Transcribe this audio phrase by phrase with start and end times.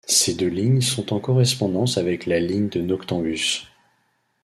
[0.07, 3.65] Ces deux lignes sont en correspondance avec la ligne de Noctambus.